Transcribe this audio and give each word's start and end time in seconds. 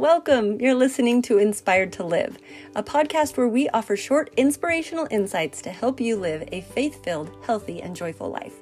Welcome! 0.00 0.58
You're 0.62 0.74
listening 0.74 1.20
to 1.24 1.36
Inspired 1.36 1.92
to 1.92 2.04
Live, 2.04 2.38
a 2.74 2.82
podcast 2.82 3.36
where 3.36 3.48
we 3.48 3.68
offer 3.68 3.98
short, 3.98 4.30
inspirational 4.38 5.06
insights 5.10 5.60
to 5.60 5.70
help 5.70 6.00
you 6.00 6.16
live 6.16 6.48
a 6.52 6.62
faith 6.62 7.04
filled, 7.04 7.30
healthy, 7.42 7.82
and 7.82 7.94
joyful 7.94 8.30
life. 8.30 8.54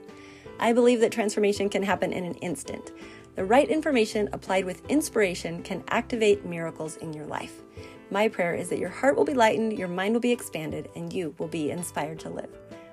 I 0.58 0.72
believe 0.72 0.98
that 0.98 1.12
transformation 1.12 1.68
can 1.68 1.84
happen 1.84 2.12
in 2.12 2.24
an 2.24 2.34
instant. 2.34 2.90
The 3.36 3.44
right 3.44 3.68
information 3.68 4.28
applied 4.32 4.64
with 4.64 4.84
inspiration 4.90 5.62
can 5.62 5.84
activate 5.90 6.44
miracles 6.44 6.96
in 6.96 7.12
your 7.12 7.26
life. 7.26 7.62
My 8.10 8.26
prayer 8.26 8.54
is 8.54 8.68
that 8.70 8.80
your 8.80 8.88
heart 8.88 9.16
will 9.16 9.24
be 9.24 9.32
lightened, 9.32 9.78
your 9.78 9.86
mind 9.86 10.14
will 10.14 10.20
be 10.20 10.32
expanded, 10.32 10.88
and 10.96 11.12
you 11.12 11.36
will 11.38 11.46
be 11.46 11.70
inspired 11.70 12.18
to 12.18 12.30
live. 12.30 12.50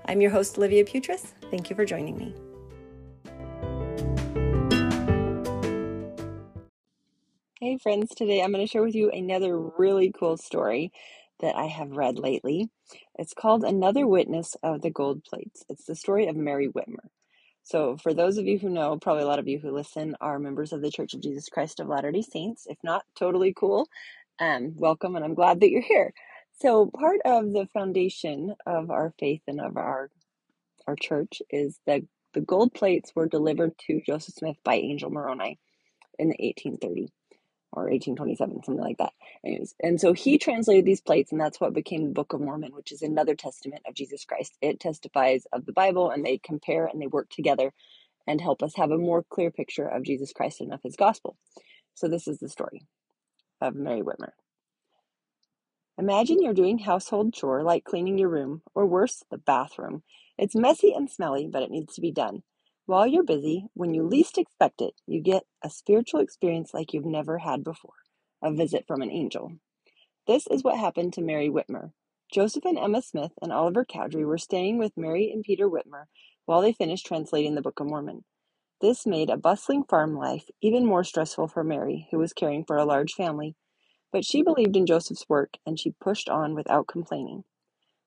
I'm 0.07 0.21
your 0.21 0.29
host, 0.29 0.59
Olivia 0.59 0.85
Putris. 0.85 1.33
Thank 1.49 1.71
you 1.71 1.75
for 1.75 1.83
joining 1.83 2.15
me. 2.15 2.35
Hey, 7.65 7.79
friends, 7.79 8.13
today 8.13 8.43
I'm 8.43 8.51
going 8.51 8.63
to 8.63 8.71
share 8.71 8.83
with 8.83 8.93
you 8.93 9.09
another 9.09 9.57
really 9.59 10.11
cool 10.11 10.37
story 10.37 10.91
that 11.39 11.55
I 11.55 11.65
have 11.65 11.97
read 11.97 12.19
lately. 12.19 12.69
It's 13.17 13.33
called 13.33 13.63
Another 13.63 14.05
Witness 14.05 14.55
of 14.61 14.83
the 14.83 14.91
Gold 14.91 15.23
Plates. 15.23 15.63
It's 15.67 15.85
the 15.85 15.95
story 15.95 16.27
of 16.27 16.35
Mary 16.35 16.67
Whitmer. 16.67 17.07
So, 17.63 17.97
for 17.97 18.13
those 18.13 18.37
of 18.37 18.45
you 18.45 18.59
who 18.59 18.69
know, 18.69 18.99
probably 18.99 19.23
a 19.23 19.25
lot 19.25 19.39
of 19.39 19.47
you 19.47 19.57
who 19.57 19.71
listen 19.71 20.15
are 20.21 20.37
members 20.37 20.73
of 20.73 20.83
the 20.83 20.91
Church 20.91 21.15
of 21.15 21.21
Jesus 21.21 21.49
Christ 21.49 21.79
of 21.79 21.87
Latter 21.87 22.11
day 22.11 22.21
Saints. 22.21 22.67
If 22.69 22.77
not, 22.83 23.03
totally 23.17 23.51
cool. 23.51 23.87
Um, 24.37 24.75
welcome, 24.75 25.15
and 25.15 25.25
I'm 25.25 25.33
glad 25.33 25.61
that 25.61 25.71
you're 25.71 25.81
here. 25.81 26.13
So, 26.59 26.91
part 26.95 27.21
of 27.25 27.51
the 27.51 27.67
foundation 27.73 28.53
of 28.67 28.91
our 28.91 29.11
faith 29.19 29.41
and 29.47 29.59
of 29.59 29.75
our 29.75 30.11
our 30.85 30.95
church 30.95 31.41
is 31.49 31.79
that 31.87 32.03
the 32.35 32.41
gold 32.41 32.75
plates 32.75 33.13
were 33.15 33.27
delivered 33.27 33.71
to 33.87 34.03
Joseph 34.05 34.35
Smith 34.35 34.57
by 34.63 34.75
Angel 34.75 35.09
Moroni 35.09 35.57
in 36.19 36.27
the 36.27 36.37
1830 36.37 37.09
or 37.75 37.83
1827, 37.83 38.63
something 38.63 38.83
like 38.83 38.97
that. 38.97 39.13
Anyways, 39.45 39.75
and 39.81 39.99
so 40.01 40.13
he 40.13 40.37
translated 40.37 40.85
these 40.85 41.01
plates, 41.01 41.31
and 41.31 41.41
that's 41.41 41.61
what 41.61 41.73
became 41.73 42.05
the 42.05 42.13
Book 42.13 42.33
of 42.33 42.41
Mormon, 42.41 42.73
which 42.75 42.91
is 42.91 43.01
another 43.01 43.35
testament 43.35 43.83
of 43.87 43.95
Jesus 43.95 44.25
Christ. 44.25 44.57
It 44.61 44.79
testifies 44.79 45.45
of 45.53 45.65
the 45.65 45.73
Bible, 45.73 46.09
and 46.11 46.25
they 46.25 46.37
compare 46.37 46.85
and 46.87 47.01
they 47.01 47.07
work 47.07 47.29
together 47.29 47.73
and 48.27 48.41
help 48.41 48.63
us 48.63 48.75
have 48.75 48.91
a 48.91 48.97
more 48.97 49.23
clear 49.29 49.51
picture 49.51 49.87
of 49.87 50.03
Jesus 50.03 50.33
Christ 50.33 50.61
and 50.61 50.73
of 50.73 50.81
his 50.83 50.95
gospel. 50.95 51.37
So, 51.95 52.07
this 52.07 52.27
is 52.27 52.39
the 52.39 52.49
story 52.49 52.87
of 53.61 53.75
Mary 53.75 54.01
Whitmer. 54.01 54.31
Imagine 55.97 56.41
you're 56.41 56.53
doing 56.53 56.79
household 56.79 57.33
chore 57.33 57.63
like 57.63 57.85
cleaning 57.85 58.17
your 58.17 58.29
room, 58.29 58.63
or 58.75 58.85
worse, 58.85 59.23
the 59.31 59.37
bathroom. 59.37 60.03
It's 60.37 60.55
messy 60.55 60.93
and 60.93 61.09
smelly, 61.09 61.47
but 61.47 61.63
it 61.63 61.71
needs 61.71 61.95
to 61.95 62.01
be 62.01 62.11
done. 62.11 62.43
While 62.87 63.07
you're 63.07 63.23
busy, 63.23 63.65
when 63.73 63.95
you 63.95 64.03
least 64.03 64.37
expect 64.37 64.79
it, 64.79 64.93
you 65.07 65.19
get 65.19 65.43
a 65.63 65.71
spiritual 65.71 66.19
experience 66.19 66.71
like 66.71 66.93
you've 66.93 67.05
never 67.05 67.39
had 67.39 67.63
before 67.63 67.95
a 68.43 68.53
visit 68.53 68.85
from 68.87 69.01
an 69.01 69.09
angel. 69.09 69.53
This 70.27 70.45
is 70.47 70.63
what 70.63 70.77
happened 70.77 71.13
to 71.13 71.21
Mary 71.21 71.49
Whitmer. 71.49 71.93
Joseph 72.31 72.65
and 72.65 72.77
Emma 72.77 73.01
Smith 73.01 73.31
and 73.41 73.51
Oliver 73.51 73.85
Cowdery 73.85 74.23
were 74.23 74.37
staying 74.37 74.77
with 74.77 74.97
Mary 74.97 75.31
and 75.31 75.43
Peter 75.43 75.67
Whitmer 75.67 76.05
while 76.45 76.61
they 76.61 76.73
finished 76.73 77.07
translating 77.07 77.55
the 77.55 77.61
Book 77.61 77.79
of 77.79 77.87
Mormon. 77.87 78.23
This 78.81 79.07
made 79.07 79.31
a 79.31 79.37
bustling 79.37 79.83
farm 79.83 80.15
life 80.15 80.49
even 80.61 80.85
more 80.85 81.03
stressful 81.03 81.47
for 81.47 81.63
Mary, 81.63 82.07
who 82.11 82.19
was 82.19 82.33
caring 82.33 82.65
for 82.65 82.77
a 82.77 82.85
large 82.85 83.13
family. 83.13 83.55
But 84.11 84.25
she 84.25 84.43
believed 84.43 84.75
in 84.75 84.85
Joseph's 84.85 85.27
work 85.27 85.57
and 85.65 85.79
she 85.79 85.95
pushed 85.99 86.29
on 86.29 86.53
without 86.53 86.85
complaining. 86.87 87.45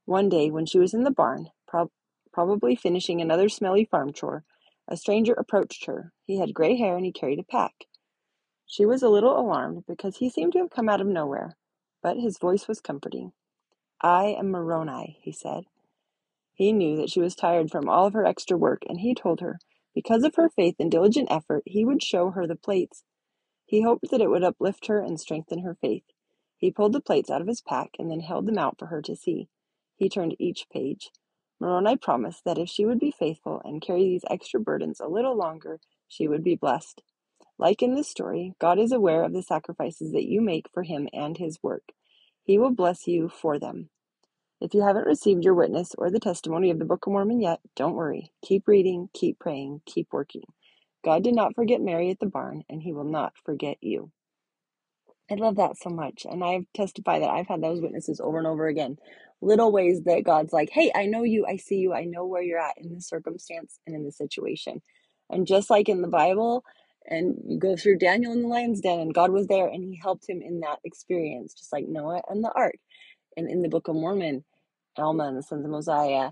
One 0.04 0.28
day, 0.28 0.50
when 0.50 0.66
she 0.66 0.78
was 0.78 0.94
in 0.94 1.02
the 1.02 1.10
barn, 1.10 1.50
prob- 1.66 1.90
probably 2.32 2.76
finishing 2.76 3.20
another 3.20 3.48
smelly 3.48 3.84
farm 3.84 4.12
chore, 4.12 4.44
a 4.88 4.96
stranger 4.96 5.34
approached 5.34 5.86
her. 5.86 6.12
He 6.24 6.38
had 6.38 6.54
gray 6.54 6.76
hair 6.76 6.96
and 6.96 7.04
he 7.04 7.12
carried 7.12 7.38
a 7.38 7.44
pack. 7.44 7.72
She 8.66 8.86
was 8.86 9.02
a 9.02 9.08
little 9.08 9.38
alarmed 9.38 9.84
because 9.86 10.16
he 10.16 10.30
seemed 10.30 10.52
to 10.54 10.58
have 10.60 10.70
come 10.70 10.88
out 10.88 11.00
of 11.00 11.06
nowhere, 11.06 11.56
but 12.02 12.18
his 12.18 12.38
voice 12.38 12.66
was 12.68 12.80
comforting. 12.80 13.32
I 14.00 14.36
am 14.38 14.50
Moroni, 14.50 15.18
he 15.22 15.32
said. 15.32 15.64
He 16.54 16.72
knew 16.72 16.96
that 16.96 17.10
she 17.10 17.20
was 17.20 17.34
tired 17.34 17.70
from 17.70 17.88
all 17.88 18.06
of 18.06 18.14
her 18.14 18.24
extra 18.26 18.56
work, 18.56 18.82
and 18.88 19.00
he 19.00 19.14
told 19.14 19.40
her, 19.40 19.58
because 19.94 20.24
of 20.24 20.34
her 20.36 20.48
faith 20.48 20.76
and 20.78 20.90
diligent 20.90 21.30
effort, 21.30 21.62
he 21.66 21.84
would 21.84 22.02
show 22.02 22.30
her 22.30 22.46
the 22.46 22.56
plates. 22.56 23.04
He 23.64 23.82
hoped 23.82 24.10
that 24.10 24.20
it 24.20 24.30
would 24.30 24.44
uplift 24.44 24.86
her 24.86 25.00
and 25.00 25.20
strengthen 25.20 25.62
her 25.62 25.76
faith. 25.80 26.04
He 26.56 26.70
pulled 26.70 26.92
the 26.92 27.00
plates 27.00 27.30
out 27.30 27.40
of 27.40 27.48
his 27.48 27.60
pack 27.60 27.90
and 27.98 28.10
then 28.10 28.20
held 28.20 28.46
them 28.46 28.58
out 28.58 28.78
for 28.78 28.86
her 28.86 29.02
to 29.02 29.16
see. 29.16 29.48
He 29.96 30.08
turned 30.08 30.36
each 30.38 30.66
page. 30.72 31.10
Moroni 31.60 31.96
promised 31.96 32.44
that 32.44 32.58
if 32.58 32.68
she 32.68 32.86
would 32.86 33.00
be 33.00 33.10
faithful 33.12 33.62
and 33.64 33.82
carry 33.82 34.04
these 34.04 34.24
extra 34.30 34.60
burdens 34.60 35.00
a 35.00 35.08
little 35.08 35.36
longer, 35.36 35.80
she 36.08 36.28
would 36.28 36.44
be 36.44 36.56
blessed. 36.56 37.02
Like 37.58 37.82
in 37.82 37.94
this 37.94 38.08
story, 38.08 38.54
God 38.60 38.78
is 38.78 38.92
aware 38.92 39.24
of 39.24 39.32
the 39.32 39.42
sacrifices 39.42 40.12
that 40.12 40.28
you 40.28 40.40
make 40.42 40.66
for 40.74 40.84
Him 40.84 41.08
and 41.12 41.38
His 41.38 41.58
work. 41.62 41.84
He 42.44 42.58
will 42.58 42.72
bless 42.72 43.06
you 43.08 43.28
for 43.30 43.58
them. 43.58 43.90
If 44.60 44.74
you 44.74 44.82
haven't 44.82 45.06
received 45.06 45.44
your 45.44 45.54
witness 45.54 45.94
or 45.98 46.10
the 46.10 46.20
testimony 46.20 46.70
of 46.70 46.78
the 46.78 46.86
Book 46.86 47.06
of 47.06 47.12
Mormon 47.12 47.40
yet, 47.40 47.60
don't 47.76 47.94
worry. 47.94 48.32
Keep 48.44 48.68
reading, 48.68 49.10
keep 49.14 49.38
praying, 49.38 49.82
keep 49.86 50.08
working. 50.12 50.44
God 51.04 51.24
did 51.24 51.34
not 51.34 51.54
forget 51.54 51.80
Mary 51.82 52.10
at 52.10 52.20
the 52.20 52.26
barn, 52.26 52.64
and 52.68 52.82
He 52.82 52.92
will 52.92 53.04
not 53.04 53.34
forget 53.44 53.78
you. 53.82 54.12
I 55.30 55.34
love 55.34 55.56
that 55.56 55.76
so 55.78 55.90
much. 55.90 56.24
And 56.24 56.44
I 56.44 56.66
testify 56.74 57.18
that 57.20 57.30
I've 57.30 57.48
had 57.48 57.62
those 57.62 57.80
witnesses 57.80 58.20
over 58.20 58.38
and 58.38 58.46
over 58.46 58.66
again. 58.68 58.96
Little 59.40 59.72
ways 59.72 60.02
that 60.04 60.24
God's 60.24 60.52
like, 60.52 60.70
hey, 60.70 60.92
I 60.94 61.06
know 61.06 61.24
you, 61.24 61.46
I 61.46 61.56
see 61.56 61.76
you, 61.76 61.92
I 61.94 62.04
know 62.04 62.26
where 62.26 62.42
you're 62.42 62.60
at 62.60 62.78
in 62.78 62.94
this 62.94 63.08
circumstance 63.08 63.80
and 63.86 63.94
in 63.96 64.04
this 64.04 64.16
situation. 64.16 64.82
And 65.30 65.46
just 65.46 65.68
like 65.70 65.88
in 65.88 66.02
the 66.02 66.08
Bible, 66.08 66.64
and 67.06 67.36
you 67.46 67.58
go 67.58 67.76
through 67.76 67.98
Daniel 67.98 68.32
in 68.32 68.42
the 68.42 68.48
lion's 68.48 68.80
den, 68.80 69.00
and 69.00 69.14
God 69.14 69.30
was 69.30 69.46
there 69.48 69.66
and 69.68 69.84
he 69.84 69.98
helped 70.02 70.28
him 70.28 70.42
in 70.42 70.60
that 70.60 70.78
experience, 70.84 71.54
just 71.54 71.72
like 71.72 71.86
Noah 71.88 72.22
and 72.28 72.42
the 72.44 72.52
ark. 72.52 72.76
And 73.36 73.50
in 73.50 73.62
the 73.62 73.68
Book 73.68 73.88
of 73.88 73.96
Mormon, 73.96 74.44
Alma 74.96 75.24
and 75.24 75.38
the 75.38 75.42
sons 75.42 75.64
of 75.64 75.70
Mosiah, 75.70 76.30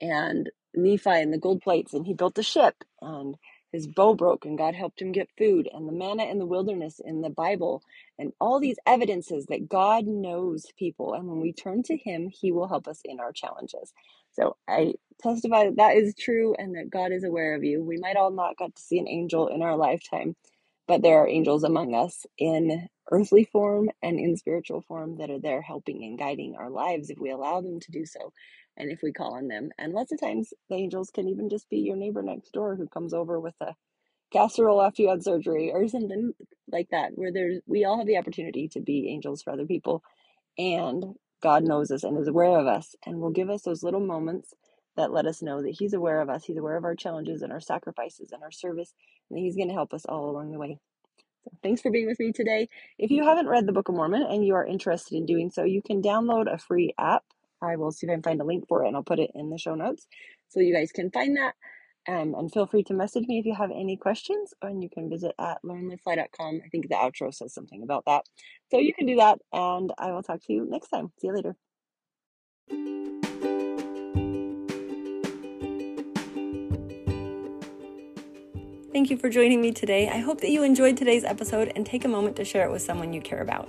and 0.00 0.50
Nephi 0.74 1.10
and 1.10 1.32
the 1.32 1.38
gold 1.38 1.62
plates, 1.62 1.94
and 1.94 2.06
he 2.06 2.14
built 2.14 2.34
the 2.34 2.42
ship. 2.42 2.76
And 3.02 3.36
his 3.72 3.86
bow 3.86 4.14
broke 4.14 4.44
and 4.46 4.58
God 4.58 4.74
helped 4.74 5.02
him 5.02 5.12
get 5.12 5.30
food, 5.38 5.68
and 5.72 5.88
the 5.88 5.92
manna 5.92 6.24
in 6.24 6.38
the 6.38 6.46
wilderness 6.46 7.00
in 7.04 7.22
the 7.22 7.30
Bible, 7.30 7.82
and 8.18 8.32
all 8.40 8.60
these 8.60 8.78
evidences 8.86 9.46
that 9.48 9.68
God 9.68 10.06
knows 10.06 10.66
people. 10.78 11.14
And 11.14 11.28
when 11.28 11.40
we 11.40 11.52
turn 11.52 11.84
to 11.84 11.98
Him, 11.98 12.30
He 12.30 12.52
will 12.52 12.68
help 12.68 12.88
us 12.88 13.02
in 13.04 13.20
our 13.20 13.32
challenges. 13.32 13.92
So 14.32 14.56
I 14.68 14.94
testify 15.22 15.66
that 15.66 15.76
that 15.78 15.96
is 15.96 16.14
true 16.16 16.56
and 16.58 16.76
that 16.76 16.90
God 16.90 17.12
is 17.12 17.24
aware 17.24 17.54
of 17.56 17.64
you. 17.64 17.84
We 17.84 17.98
might 17.98 18.16
all 18.16 18.32
not 18.32 18.58
get 18.58 18.76
to 18.76 18.82
see 18.82 19.00
an 19.00 19.08
angel 19.08 19.48
in 19.48 19.62
our 19.62 19.76
lifetime, 19.76 20.36
but 20.88 21.02
there 21.02 21.18
are 21.20 21.28
angels 21.28 21.64
among 21.64 21.94
us 21.94 22.26
in 22.38 22.88
earthly 23.12 23.44
form 23.44 23.90
and 24.02 24.20
in 24.20 24.36
spiritual 24.36 24.82
form 24.82 25.18
that 25.18 25.30
are 25.30 25.40
there 25.40 25.62
helping 25.62 26.04
and 26.04 26.18
guiding 26.18 26.56
our 26.56 26.70
lives 26.70 27.10
if 27.10 27.20
we 27.20 27.30
allow 27.30 27.62
them 27.62 27.80
to 27.80 27.92
do 27.92 28.06
so 28.06 28.32
and 28.78 28.92
if 28.92 29.00
we 29.02 29.12
call 29.12 29.34
on 29.34 29.48
them. 29.48 29.70
And 29.78 29.94
lots 29.94 30.12
of 30.12 30.20
times 30.20 30.54
the 30.70 30.76
angels 30.76 31.10
can 31.14 31.28
even 31.28 31.50
just 31.50 31.70
be 31.70 31.78
your 31.78 31.96
neighbor 31.96 32.22
next 32.22 32.52
door 32.52 32.76
who 32.76 32.88
comes 32.88 33.14
over 33.14 33.40
with 33.40 33.56
a 33.62 33.74
casserole 34.32 34.82
after 34.82 35.02
you 35.02 35.10
had 35.10 35.24
surgery 35.24 35.72
or 35.72 35.88
something 35.88 36.32
like 36.70 36.88
that, 36.90 37.12
where 37.16 37.32
there's 37.32 37.60
we 37.66 37.84
all 37.86 37.98
have 37.98 38.08
the 38.08 38.18
opportunity 38.18 38.68
to 38.68 38.80
be 38.80 39.10
angels 39.10 39.42
for 39.42 39.52
other 39.52 39.66
people. 39.66 40.02
And 40.58 41.14
God 41.42 41.64
knows 41.64 41.90
us 41.90 42.04
and 42.04 42.18
is 42.18 42.28
aware 42.28 42.58
of 42.58 42.66
us 42.66 42.94
and 43.06 43.20
will 43.20 43.30
give 43.30 43.50
us 43.50 43.62
those 43.62 43.82
little 43.82 44.00
moments 44.00 44.54
that 44.98 45.12
let 45.12 45.26
us 45.26 45.40
know 45.40 45.62
that 45.62 45.76
He's 45.78 45.94
aware 45.94 46.20
of 46.20 46.28
us. 46.28 46.44
He's 46.44 46.58
aware 46.58 46.76
of 46.76 46.84
our 46.84 46.94
challenges 46.94 47.42
and 47.42 47.52
our 47.52 47.60
sacrifices 47.60 48.32
and 48.32 48.42
our 48.42 48.50
service, 48.50 48.92
and 49.30 49.38
He's 49.38 49.56
going 49.56 49.68
to 49.68 49.74
help 49.74 49.94
us 49.94 50.04
all 50.04 50.28
along 50.28 50.52
the 50.52 50.58
way. 50.58 50.78
So 51.44 51.50
thanks 51.62 51.80
for 51.80 51.90
being 51.90 52.06
with 52.06 52.20
me 52.20 52.32
today. 52.32 52.68
If 52.98 53.10
you 53.10 53.24
haven't 53.24 53.48
read 53.48 53.66
the 53.66 53.72
Book 53.72 53.88
of 53.88 53.94
Mormon 53.94 54.22
and 54.22 54.44
you 54.44 54.54
are 54.54 54.66
interested 54.66 55.16
in 55.16 55.24
doing 55.24 55.50
so, 55.50 55.64
you 55.64 55.80
can 55.80 56.02
download 56.02 56.52
a 56.52 56.58
free 56.58 56.92
app 56.98 57.24
I 57.62 57.76
will 57.76 57.92
see 57.92 58.06
if 58.06 58.10
I 58.10 58.14
can 58.14 58.22
find 58.22 58.40
a 58.40 58.44
link 58.44 58.68
for 58.68 58.84
it 58.84 58.88
and 58.88 58.96
I'll 58.96 59.02
put 59.02 59.18
it 59.18 59.30
in 59.34 59.50
the 59.50 59.58
show 59.58 59.74
notes 59.74 60.06
so 60.48 60.60
you 60.60 60.74
guys 60.74 60.92
can 60.92 61.10
find 61.10 61.36
that. 61.36 61.54
Um, 62.08 62.34
and 62.34 62.50
feel 62.50 62.66
free 62.66 62.84
to 62.84 62.94
message 62.94 63.26
me 63.26 63.38
if 63.38 63.44
you 63.44 63.54
have 63.54 63.70
any 63.70 63.98
questions, 63.98 64.54
and 64.62 64.82
you 64.82 64.88
can 64.88 65.10
visit 65.10 65.34
at 65.38 65.58
learnlivefly.com. 65.62 66.62
I 66.64 66.68
think 66.70 66.88
the 66.88 66.94
outro 66.94 67.34
says 67.34 67.52
something 67.52 67.82
about 67.82 68.06
that. 68.06 68.24
So 68.70 68.78
you 68.78 68.94
can 68.94 69.04
do 69.04 69.16
that, 69.16 69.40
and 69.52 69.92
I 69.98 70.12
will 70.12 70.22
talk 70.22 70.40
to 70.44 70.52
you 70.54 70.66
next 70.70 70.88
time. 70.88 71.12
See 71.20 71.26
you 71.26 71.34
later. 72.70 73.27
Thank 78.90 79.10
you 79.10 79.18
for 79.18 79.28
joining 79.28 79.60
me 79.60 79.70
today. 79.70 80.08
I 80.08 80.16
hope 80.16 80.40
that 80.40 80.50
you 80.50 80.62
enjoyed 80.62 80.96
today's 80.96 81.22
episode 81.22 81.72
and 81.76 81.84
take 81.84 82.06
a 82.06 82.08
moment 82.08 82.36
to 82.36 82.44
share 82.44 82.64
it 82.64 82.72
with 82.72 82.80
someone 82.80 83.12
you 83.12 83.20
care 83.20 83.42
about. 83.42 83.68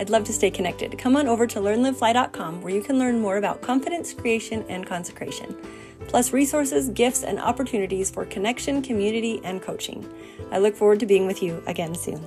I'd 0.00 0.08
love 0.08 0.24
to 0.24 0.32
stay 0.32 0.50
connected. 0.50 0.96
Come 0.96 1.16
on 1.16 1.28
over 1.28 1.46
to 1.46 1.60
learnlivefly.com 1.60 2.62
where 2.62 2.72
you 2.72 2.82
can 2.82 2.98
learn 2.98 3.20
more 3.20 3.36
about 3.36 3.60
confidence, 3.60 4.14
creation, 4.14 4.64
and 4.70 4.86
consecration, 4.86 5.54
plus 6.08 6.32
resources, 6.32 6.88
gifts, 6.88 7.24
and 7.24 7.38
opportunities 7.38 8.10
for 8.10 8.24
connection, 8.24 8.80
community, 8.80 9.38
and 9.44 9.60
coaching. 9.60 10.10
I 10.50 10.58
look 10.58 10.74
forward 10.74 11.00
to 11.00 11.06
being 11.06 11.26
with 11.26 11.42
you 11.42 11.62
again 11.66 11.94
soon. 11.94 12.26